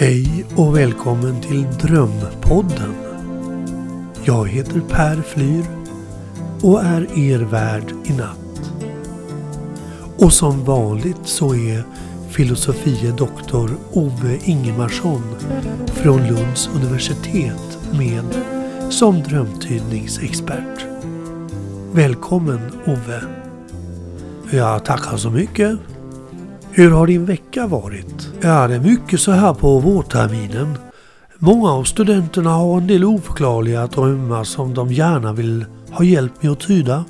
[0.00, 2.94] Hej och välkommen till Drömpodden.
[4.24, 5.64] Jag heter Per Flyr
[6.62, 8.72] och är er värd i natt.
[10.18, 11.84] Och som vanligt så är
[12.30, 15.22] filosofie doktor Ove Ingemarsson
[15.86, 18.24] från Lunds universitet med
[18.90, 20.86] som drömtydningsexpert.
[21.92, 23.22] Välkommen Ove!
[24.50, 25.78] Ja, tackar så mycket.
[26.72, 28.32] Hur har din vecka varit?
[28.40, 30.78] Ja, det är mycket så här på vårterminen.
[31.38, 36.52] Många av studenterna har en del oförklarliga drömmar som de gärna vill ha hjälp med
[36.52, 37.04] att tyda.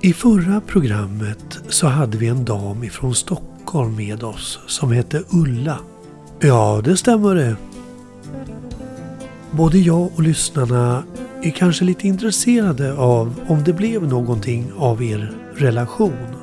[0.00, 5.78] I förra programmet så hade vi en dam ifrån Stockholm med oss som hette Ulla.
[6.40, 7.56] Ja, det stämmer det.
[9.50, 11.02] Både jag och lyssnarna
[11.42, 16.41] är kanske lite intresserade av om det blev någonting av er relation.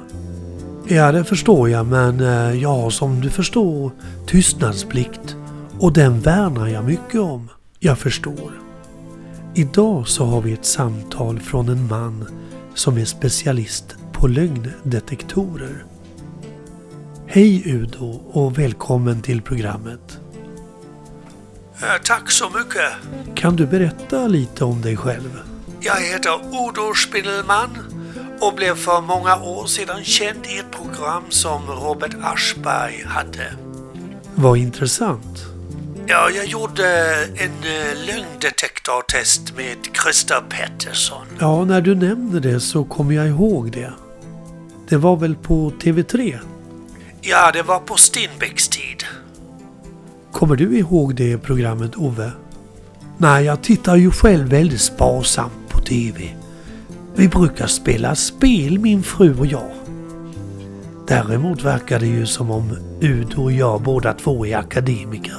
[0.91, 3.91] Ja, det förstår jag, men eh, jag har som du förstår
[4.27, 5.35] tystnadsplikt
[5.79, 7.49] och den värnar jag mycket om.
[7.79, 8.51] Jag förstår.
[9.55, 12.25] Idag så har vi ett samtal från en man
[12.73, 15.83] som är specialist på lögndetektorer.
[17.27, 20.19] Hej Udo och välkommen till programmet.
[21.81, 22.91] Eh, Tack så mycket.
[23.35, 25.39] Kan du berätta lite om dig själv?
[25.79, 27.69] Jag heter Udo Spindelman
[28.41, 33.53] och blev för många år sedan känd i ett program som Robert Aschberg hade.
[34.35, 35.45] Vad intressant.
[36.07, 41.25] Ja, jag gjorde en eh, lögndetektortest med Christer Pettersson.
[41.39, 43.93] Ja, när du nämnde det så kommer jag ihåg det.
[44.89, 46.37] Det var väl på TV3?
[47.21, 49.03] Ja, det var på Stenbecks tid.
[50.31, 52.31] Kommer du ihåg det programmet Ove?
[53.17, 56.29] Nej, jag tittar ju själv väldigt sparsamt på TV.
[57.19, 59.71] Vi brukar spela spel min fru och jag.
[61.07, 65.37] Däremot verkar det ju som om Udo och jag båda två är akademiker.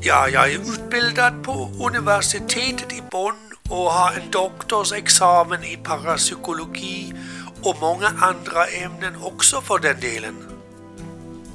[0.00, 3.34] Ja, jag är utbildad på universitetet i Bonn
[3.68, 7.14] och har en doktorsexamen i parapsykologi
[7.62, 10.34] och många andra ämnen också för den delen.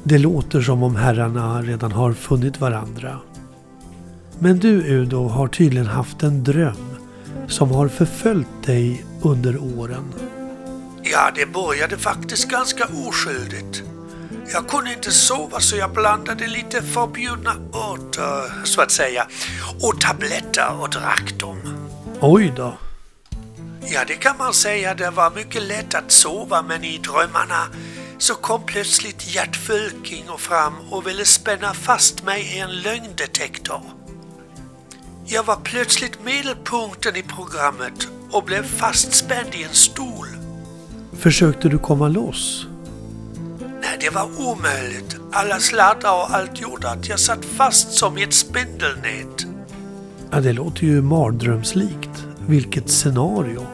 [0.04, 3.20] Det låter som om herrarna redan har funnit varandra.
[4.40, 6.90] Men du Udo har tydligen haft en dröm
[7.48, 10.14] som har förföljt dig under åren.
[11.04, 13.84] Ja, det började faktiskt ganska oskyldigt.
[14.54, 19.28] Jag kunde inte sova så jag blandade lite förbjudna örter, så att säga,
[19.82, 21.58] och tabletter och drack dem.
[22.22, 22.78] Oj då.
[23.92, 24.94] Ja, det kan man säga.
[24.94, 27.68] Det var mycket lätt att sova men i drömmarna
[28.18, 33.82] så kom plötsligt Gert Fölking fram och ville spänna fast mig i en lögndetektor.
[35.32, 40.28] Jag var plötsligt medelpunkten i programmet och blev fastspänd i en stol.
[41.14, 42.68] Försökte du komma loss?
[43.82, 45.16] Nej, det var omöjligt.
[45.32, 49.46] Alla sladdar och allt gjorde att jag satt fast som i ett spindelnät.
[50.32, 52.26] Ja, det låter ju mardrömslikt.
[52.48, 53.68] Vilket scenario.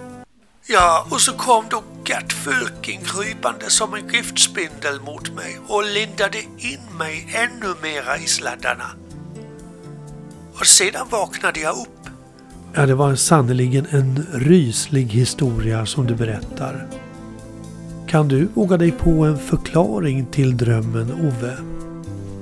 [0.67, 6.41] Ja, och så kom då Gert Fölking krypande som en giftspindel mot mig och lindade
[6.57, 9.04] in mig ännu mera i sladdarna.
[10.59, 12.09] Och sedan vaknade jag upp.
[12.73, 16.87] Ja, det var sannerligen en ryslig historia som du berättar.
[18.07, 21.57] Kan du våga dig på en förklaring till drömmen, Ove?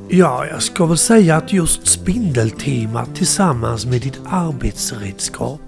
[0.10, 5.62] Ja, jag ska väl säga att just spindeltemat tillsammans med ditt arbetsredskap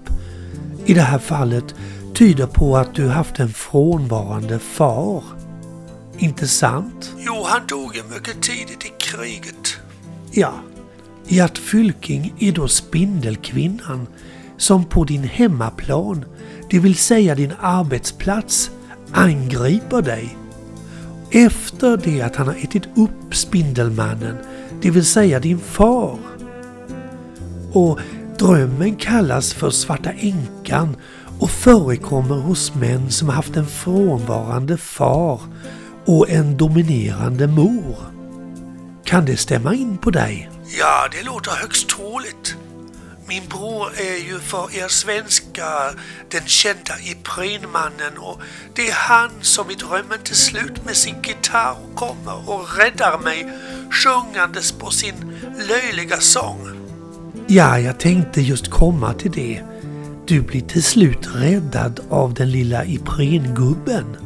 [0.84, 1.74] i det här fallet
[2.14, 5.24] tyder på att du haft en frånvarande far.
[6.18, 7.12] Inte sant?
[7.18, 9.76] Jo, han dog ju mycket tidigt i kriget.
[10.30, 10.52] Ja,
[11.28, 14.06] Gert Fylking är då spindelkvinnan
[14.56, 16.24] som på din hemmaplan,
[16.70, 18.70] det vill säga din arbetsplats,
[19.12, 20.36] angriper dig.
[21.30, 24.36] Efter det att han har ätit upp Spindelmannen,
[24.82, 26.18] det vill säga din far.
[27.72, 28.00] Och
[28.38, 30.96] drömmen kallas för Svarta änkan
[31.38, 35.40] och förekommer hos män som haft en frånvarande far
[36.04, 37.96] och en dominerande mor.
[39.04, 40.50] Kan det stämma in på dig?
[40.68, 42.56] Ja, det låter högst troligt.
[43.28, 48.40] Min bror är ju för er svenskar den kända Iprenmannen och
[48.74, 53.52] det är han som i drömmen till slut med sin gitarr kommer och räddar mig
[53.90, 55.14] sjungandes på sin
[55.68, 56.68] löjliga sång.
[57.46, 59.62] Ja, jag tänkte just komma till det.
[60.26, 64.16] Du blir till slut räddad av den lilla Iprengubben.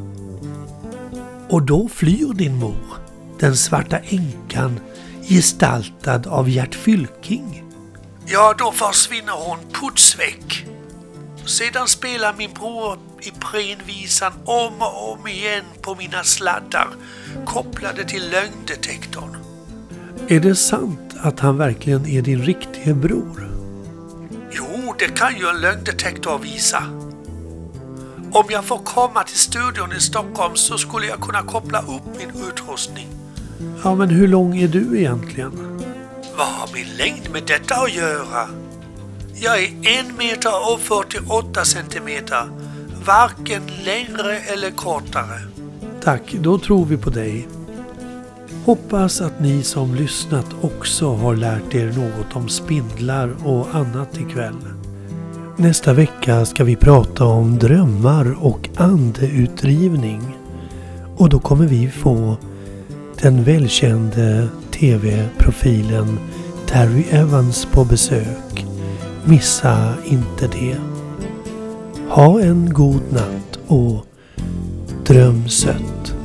[1.49, 2.97] Och då flyr din mor,
[3.39, 4.81] den svarta änkan,
[5.31, 7.65] gestaltad av Gert Fylking.
[8.27, 10.67] Ja, då försvinner hon putsväck.
[11.47, 16.89] Sedan spelar min bror Iprenvisan om och om igen på mina sladdar
[17.47, 19.37] kopplade till lögndetektorn.
[20.29, 23.51] Är det sant att han verkligen är din riktiga bror?
[24.53, 26.83] Jo, det kan ju en lögndetektor visa.
[28.33, 32.45] Om jag får komma till studion i Stockholm så skulle jag kunna koppla upp min
[32.49, 33.20] utrustning.
[33.85, 35.53] Ja, men hur lång är du egentligen?
[36.37, 38.49] Vad har min längd med detta att göra?
[39.35, 42.49] Jag är en meter och 48 centimeter.
[43.07, 45.41] Varken längre eller kortare.
[46.03, 47.49] Tack, då tror vi på dig.
[48.65, 54.59] Hoppas att ni som lyssnat också har lärt er något om spindlar och annat ikväll.
[55.57, 60.37] Nästa vecka ska vi prata om drömmar och andeutdrivning.
[61.17, 62.37] Och då kommer vi få
[63.23, 66.19] den välkände TV-profilen
[66.67, 68.67] Terry Evans på besök.
[69.25, 70.77] Missa inte det.
[72.09, 74.07] Ha en god natt och
[75.07, 76.20] dröm sött.